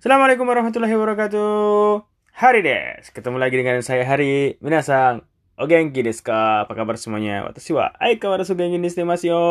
[0.00, 2.02] Assalamualaikum warahmatullahi wabarakatuh.
[2.34, 4.58] Hari des, ketemu lagi dengan saya Hari.
[4.58, 5.22] Minasang,
[5.54, 6.66] o genki desu ka?
[6.66, 7.46] Apa kabar semuanya?
[7.46, 9.42] Watashi wa aikawarasu genki ni shite masu yo.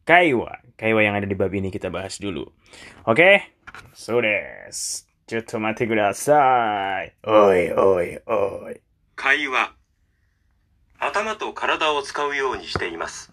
[0.04, 0.60] Kaiwa.
[0.76, 2.52] Kaiwa yang ada di bab ini kita bahas dulu.
[3.08, 3.56] Oke?
[3.96, 5.08] So des.
[5.24, 7.16] Cutto mate kudasai.
[7.24, 8.76] Oi, oi, oi.
[9.16, 9.72] 会話
[11.00, 13.32] 頭と体を使うようにしています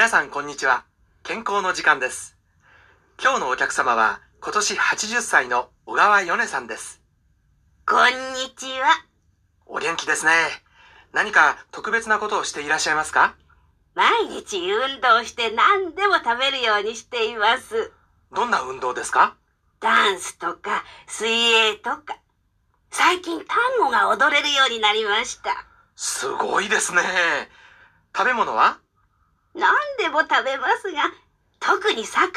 [0.00, 0.86] 皆さんこんにちは。
[1.22, 2.38] 健康の時間です。
[3.22, 7.02] 今日のお客様は今年80歳の小川米さんです。
[7.86, 8.86] こんにちは。
[9.66, 10.32] お元気ですね。
[11.12, 13.34] 何か特別なことをしていらっしゃいますか？
[13.94, 17.92] 毎日運動して何でも食べるようにしています。
[18.34, 19.36] どんな運動ですか？
[19.80, 22.16] ダンスとか水泳とか。
[22.90, 25.50] 最近単語が踊れるようになりました。
[25.94, 27.02] すごいですね。
[28.16, 28.78] 食べ物は？
[29.54, 31.10] 何でも食べますが、
[31.60, 32.32] 特に魚が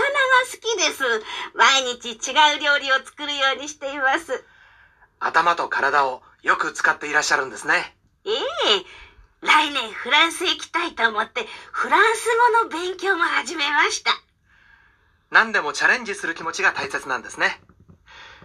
[0.52, 1.04] 好きです。
[1.56, 4.44] 毎日違う料理を作るようにしています。
[5.20, 7.96] 頭と体をよく使っていらっしゃるんですね。
[8.26, 9.04] ええ
[9.42, 12.30] 来年フランスへ行きたいと思って、フランス
[12.62, 14.12] 語の勉強も始めました。
[15.32, 17.60] 何でもチャレンジする気持ちが大切なんですね。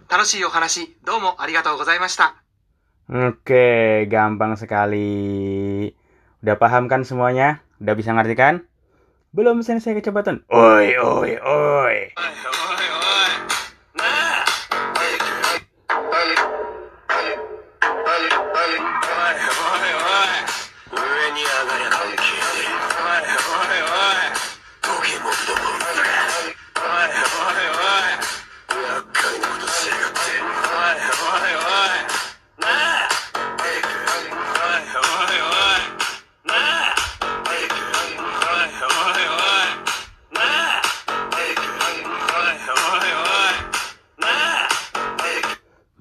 [0.08, 2.34] 楽しいお話、どうもありがとうございました。
[3.08, 5.94] Oke, gampang sekali.
[6.42, 7.67] Udah paham kan semuanya?
[7.78, 8.66] Udah bisa ngerti kan?
[9.30, 10.42] Belum sensei kecepatan.
[10.50, 11.96] Oi, oi, oi.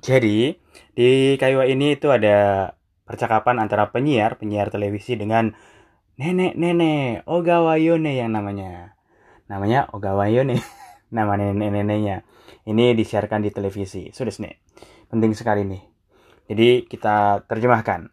[0.07, 0.56] Jadi,
[0.95, 2.72] di Kaiwa ini itu ada
[3.03, 5.51] percakapan antara penyiar, penyiar televisi dengan
[6.16, 8.95] nenek-nenek Ogawa Yone yang namanya.
[9.51, 10.63] Namanya Ogawa Yone,
[11.16, 12.23] nama nenek-neneknya.
[12.63, 14.07] Ini disiarkan di televisi.
[14.16, 14.56] Sudah nih,
[15.12, 15.84] penting sekali nih.
[16.47, 18.07] Jadi kita terjemahkan.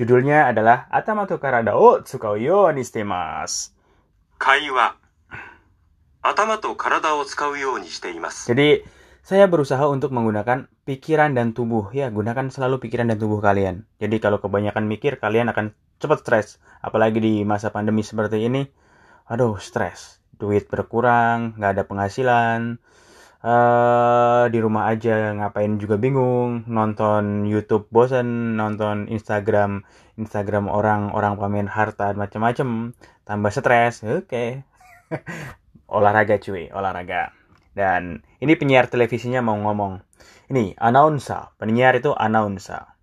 [0.00, 2.80] Judulnya adalah Atama to Karada o Tsukauyo ni.
[4.40, 4.96] Kaiwa.
[6.24, 7.76] Atama to Karada o Tsukauyo.
[7.76, 8.80] Jadi
[9.20, 11.92] saya berusaha untuk menggunakan pikiran dan tubuh.
[11.92, 13.84] Ya, gunakan selalu pikiran dan tubuh kalian.
[14.00, 16.48] Jadi kalau kebanyakan mikir, kalian akan cepat stres.
[16.80, 18.64] Apalagi di masa pandemi seperti ini.
[19.28, 20.18] Aduh, stres.
[20.40, 22.80] Duit berkurang, nggak ada penghasilan.
[23.40, 26.64] eh di rumah aja ngapain juga bingung.
[26.68, 29.84] Nonton YouTube bosan, nonton Instagram,
[30.20, 32.92] Instagram orang orang pamer harta macam-macam.
[33.24, 34.04] Tambah stres.
[34.04, 34.64] Oke.
[35.96, 37.39] olahraga cuy, olahraga.
[37.75, 39.99] Dan ini penyiar televisinya mau ngomong.
[40.47, 42.95] Ini announcer, penyiar itu announcer.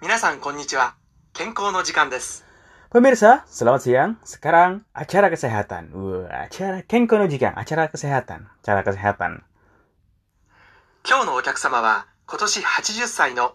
[0.00, 0.96] 皆さんこんにちは。
[1.32, 2.44] 健康の時間です。
[2.90, 4.18] Pemirsa, selamat siang.
[4.26, 5.94] Sekarang acara kesehatan.
[5.94, 8.50] Wah, acara Kenko no Jikan, acara kesehatan.
[8.58, 9.46] Acara kesehatan.
[11.06, 13.54] 今日のお客様は今年80歳の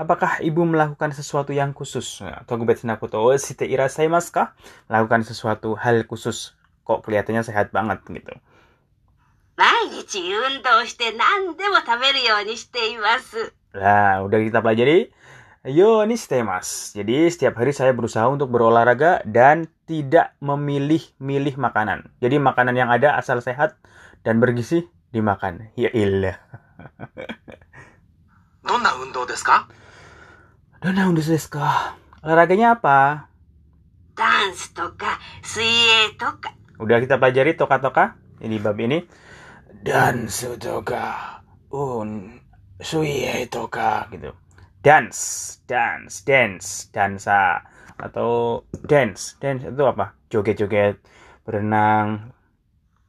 [0.00, 2.20] Apakah ibu melakukan sesuatu yang khusus?
[2.44, 4.44] Togubetsu na koto o shite irasaimasu ka?
[4.92, 6.52] Melakukan sesuatu hal khusus.
[6.84, 8.36] Kok kelihatannya sehat banget gitu.
[9.56, 13.56] 毎日運動して何でも食べるようにしています。
[13.72, 15.08] Nah, udah kita pelajari.
[15.64, 16.92] Yo, ini stemas.
[16.92, 22.12] Jadi setiap hari saya berusaha untuk berolahraga dan tidak memilih-milih makanan.
[22.20, 23.80] Jadi makanan yang ada asal sehat
[24.22, 25.72] dan bergizi dimakan.
[25.72, 26.36] Ya ilah.
[28.66, 29.68] どんな運動ですか
[30.82, 31.96] Dona undu desu ka?
[32.22, 33.28] Olahraganya apa?
[34.16, 39.04] ダンスとか水泳とか Udah kita pelajari toka-toka ini bab ini.
[39.80, 41.40] Dansu toka,
[41.72, 42.40] un
[42.80, 44.32] suie toka gitu.
[44.84, 47.64] Dance, dance, dance, dansa
[47.96, 50.16] atau dance, dance itu apa?
[50.28, 51.00] Joget-joget,
[51.44, 52.32] berenang.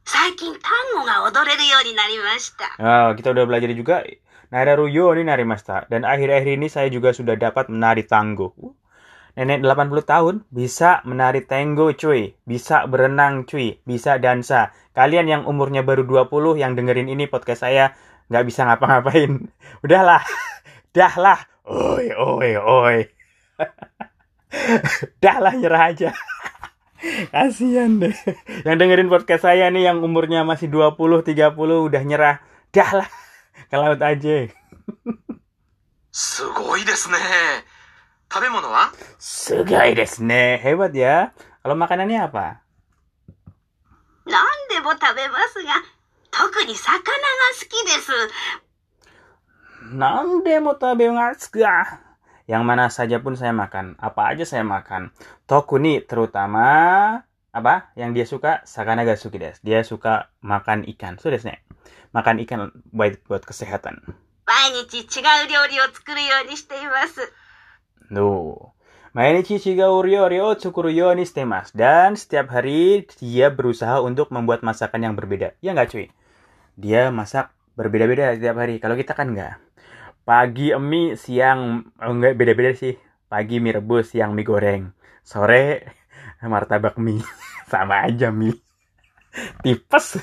[0.08, 2.72] 最近単語が踊れるようになりました。
[2.80, 4.00] Ah, kita udah belajar juga
[4.53, 8.53] Nararuyo ini narimasta dan akhir-akhir ini saya juga sudah dapat menari tango.
[9.33, 14.69] Nenek 80 tahun bisa menari tango cuy, bisa berenang cuy, bisa dansa.
[14.93, 17.97] Kalian yang umurnya baru 20 yang dengerin ini podcast saya
[18.29, 19.49] nggak bisa ngapa-ngapain.
[19.89, 20.21] Udahlah,
[20.95, 21.39] dah lah.
[21.65, 22.97] Oi, oi, oi.
[25.25, 26.13] dah lah nyerah aja.
[27.33, 28.13] Kasian deh.
[28.69, 32.37] Yang dengerin podcast saya nih yang umurnya masih 20, 30 udah nyerah.
[32.69, 33.22] Dah lah
[33.72, 34.48] Ke laut aja.
[36.10, 37.16] すごいですね。
[38.32, 40.60] 食べ物は Sugai desu ne.
[40.60, 41.32] Hebat ya.
[41.62, 42.60] Kalau makanannya apa?
[44.26, 45.80] 何でも食べますが、
[46.30, 47.08] 特に魚が
[47.54, 48.12] 好きです。
[49.94, 52.04] Nande mo tabeungatsuka.
[52.48, 53.96] Yang mana saja pun saya makan.
[53.96, 55.12] Apa aja saya makan.
[55.46, 59.60] Tokuni terutama apa yang dia suka sakana ga suki desu.
[59.64, 61.16] Dia suka makan ikan.
[61.16, 61.64] So desu ne.
[62.12, 64.02] Makan ikan baik buat kesehatan.
[64.48, 67.20] 毎日違う料理を作るようにしています。
[68.10, 68.72] No.
[69.12, 71.72] Mainichi chigau ryori o tsukuru yo ni shitemasu.
[71.76, 75.56] Dan setiap hari dia berusaha untuk membuat masakan yang berbeda.
[75.64, 76.06] Ya nggak cuy?
[76.76, 78.78] Dia masak berbeda-beda setiap hari.
[78.78, 79.58] Kalau kita kan nggak.
[80.28, 83.00] Pagi mie, siang oh, nggak beda-beda sih.
[83.32, 84.92] Pagi mie rebus, siang mie goreng.
[85.24, 85.88] Sore
[86.44, 87.24] martabak mie.
[87.72, 88.60] Sama aja mie.
[89.64, 90.20] Tipes.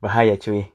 [0.00, 0.72] Bahaya cuy.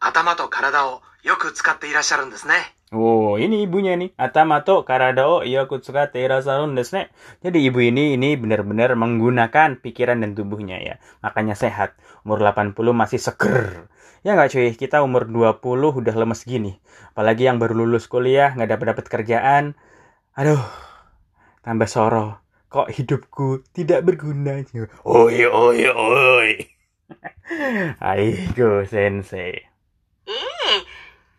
[0.00, 2.54] 頭と体をよく使っていらっしゃるんですね。
[2.88, 4.16] Oh, ini ibunya nih.
[4.16, 7.12] Atamato karada o yaku tsukatte irasarun desu ne.
[7.44, 10.96] Jadi ibu ini ini benar-benar menggunakan pikiran dan tubuhnya ya.
[11.20, 12.00] Makanya sehat.
[12.24, 13.92] Umur 80 masih seger.
[14.24, 15.60] Ya nggak cuy, kita umur 20
[16.00, 16.80] udah lemes gini.
[17.12, 19.76] Apalagi yang baru lulus kuliah, nggak dapat dapat kerjaan.
[20.32, 20.64] Aduh,
[21.60, 22.40] tambah soro.
[22.72, 24.64] Kok hidupku tidak berguna?
[25.04, 26.71] Oi, oi, oi.
[28.00, 29.66] Aigo sensei.
[30.26, 30.36] ええ、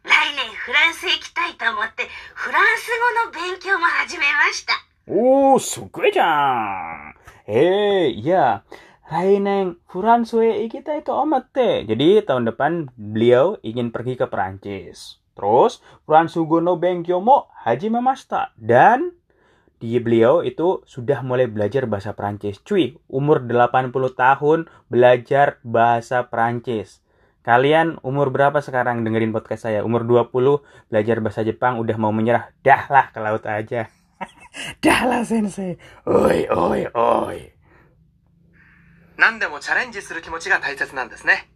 [0.03, 2.89] 来年フランスへ行きたいと思って、フランス
[3.33, 4.73] 語の勉強も始めました。
[5.09, 7.17] Oh, sugoi-chan.
[7.49, 8.61] Eh, iya.
[9.09, 11.81] Raineng Furansue kita itu omate.
[11.89, 15.17] Jadi tahun depan beliau ingin pergi ke Perancis.
[15.33, 18.53] Terus Fransugo no Benkyo mo Haji Mamasta.
[18.53, 19.17] Dan
[19.84, 22.56] di beliau itu sudah mulai belajar bahasa Prancis.
[22.64, 24.58] Cuy, umur 80 tahun
[24.88, 27.04] belajar bahasa Prancis.
[27.44, 29.84] Kalian umur berapa sekarang dengerin podcast saya?
[29.84, 30.32] Umur 20
[30.88, 32.48] belajar bahasa Jepang udah mau menyerah.
[32.64, 33.92] Dah lah ke laut aja.
[34.84, 35.76] Dah lah sensei.
[36.08, 37.52] Oi oi oi.
[39.16, 41.48] 何でもチャレンジする気持ちが大切なんですね。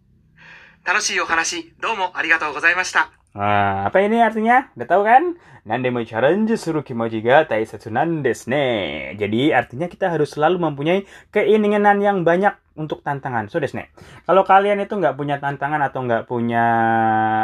[0.85, 3.18] 楽しいお話、どうもありがとうございました。
[3.37, 4.73] Nah, apa ini artinya?
[4.73, 5.37] Udah tahu kan?
[5.69, 8.65] Nande challenge suruh kimoji ga taisatsu nan desu ne.
[9.21, 13.53] Jadi artinya kita harus selalu mempunyai keinginan yang banyak untuk tantangan.
[13.53, 13.93] So desu ne.
[14.25, 16.65] Kalau kalian itu nggak punya tantangan atau nggak punya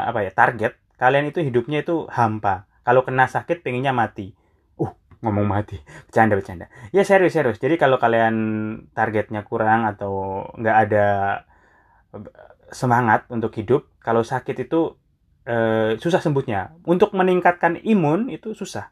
[0.09, 2.65] apa ya target, kalian itu hidupnya itu hampa.
[2.81, 4.33] Kalau kena sakit pengennya mati.
[4.81, 5.77] Uh, ngomong mati.
[6.09, 6.67] Bercanda bercanda.
[6.97, 7.61] Ya serius serius.
[7.61, 8.35] Jadi kalau kalian
[8.97, 11.07] targetnya kurang atau nggak ada
[12.17, 12.25] eh,
[12.73, 14.97] semangat untuk hidup, kalau sakit itu
[15.45, 16.85] eh, susah sembuhnya.
[16.89, 18.91] Untuk meningkatkan imun itu susah.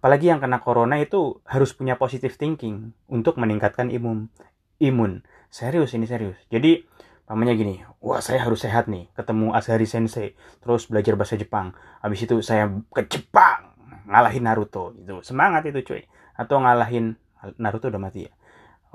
[0.00, 4.28] Apalagi yang kena corona itu harus punya positive thinking untuk meningkatkan imun.
[4.76, 5.24] Imun.
[5.48, 6.36] Serius ini serius.
[6.52, 6.84] Jadi
[7.24, 7.74] pamannya gini,
[8.04, 11.72] wah saya harus sehat nih, ketemu Azari Sensei, terus belajar bahasa Jepang.
[12.04, 13.72] Habis itu saya ke Jepang,
[14.04, 15.24] ngalahin Naruto itu.
[15.24, 16.04] Semangat itu cuy.
[16.36, 17.16] Atau ngalahin
[17.56, 18.32] Naruto udah mati ya.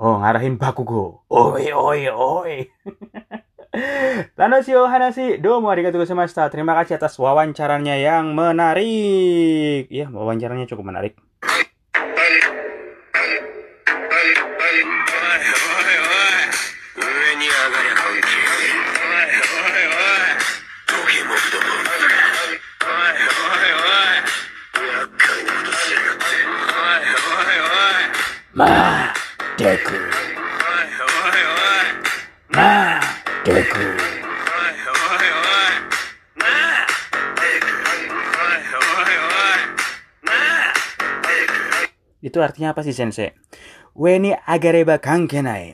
[0.00, 1.26] Oh, ngarahin Bakugo.
[1.28, 2.54] Oi, oi, oi.
[4.36, 6.50] Tanoshio Hanashi, domo arigatou semesta.
[6.50, 9.86] Terima kasih atas wawancaranya yang menarik.
[9.86, 11.14] Ya, wawancaranya cukup menarik.
[28.50, 29.14] Ma,
[29.54, 30.29] Deku.
[33.40, 33.80] Deku.
[42.20, 43.32] Itu artinya apa sih sensei?
[43.96, 45.72] Weni agareba kankenai.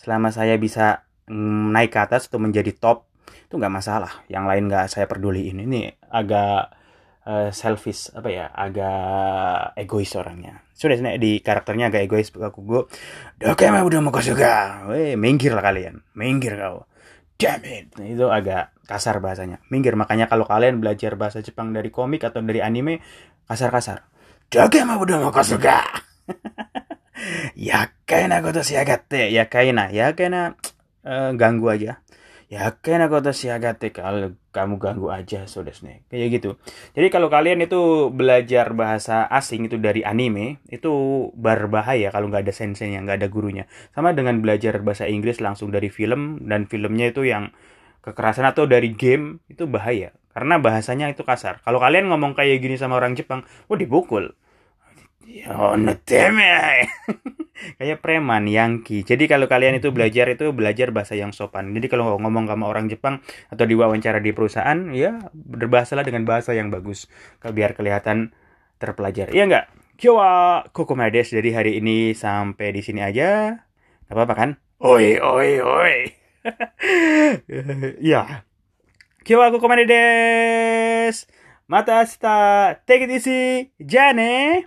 [0.00, 4.24] Selama saya bisa mm, naik ke atas atau menjadi top, itu nggak masalah.
[4.32, 5.68] Yang lain nggak saya peduliin.
[5.68, 6.72] Ini agak
[7.28, 8.48] eh, selfish apa ya?
[8.56, 10.64] Agak egois orangnya.
[10.72, 12.82] Sudah sini di karakternya agak egois aku gue.
[13.36, 14.88] Doke mah udah mau suka.
[14.88, 16.00] Weh, minggir lah kalian.
[16.16, 16.88] Minggir kau
[17.42, 17.90] damn it.
[17.98, 19.58] Nah, itu agak kasar bahasanya.
[19.66, 23.02] Minggir, makanya kalau kalian belajar bahasa Jepang dari komik atau dari anime,
[23.50, 24.06] kasar-kasar.
[24.46, 25.82] Dogema udah mau kosuga.
[27.58, 28.82] Yakaina ya, ya
[29.42, 30.42] Yakaina, yakaina
[31.06, 32.01] uh, eh, ganggu aja
[32.52, 36.60] ya aku kota siaga kalau kamu ganggu aja sudah snack kayak gitu.
[36.92, 40.92] Jadi kalau kalian itu belajar bahasa asing itu dari anime itu
[41.32, 43.64] berbahaya kalau nggak ada sensei yang nggak ada gurunya.
[43.96, 47.56] Sama dengan belajar bahasa Inggris langsung dari film dan filmnya itu yang
[48.04, 50.12] kekerasan atau dari game itu bahaya.
[50.36, 51.64] Karena bahasanya itu kasar.
[51.64, 54.36] Kalau kalian ngomong kayak gini sama orang Jepang oh dibukul.
[55.26, 55.54] Ya,
[56.04, 56.86] teme.
[57.78, 59.06] Kayak preman, Yankee.
[59.06, 61.70] Jadi kalau kalian itu belajar itu belajar bahasa yang sopan.
[61.74, 66.74] Jadi kalau ngomong sama orang Jepang atau diwawancara di perusahaan, ya berbahasalah dengan bahasa yang
[66.74, 67.06] bagus.
[67.42, 68.34] Biar kelihatan
[68.82, 69.30] terpelajar.
[69.30, 69.66] Iya enggak?
[69.94, 71.30] Kyo wa kokomades.
[71.30, 73.62] Jadi hari ini sampai di sini aja.
[74.10, 74.50] Gak apa-apa kan?
[74.82, 75.94] Oi, oi, oi.
[78.10, 78.42] ya.
[79.22, 79.38] Kyo
[81.68, 81.88] wa kokomades.
[81.88, 82.82] Mata asta.
[82.86, 83.72] Take it easy.
[83.78, 84.64] Ja ne.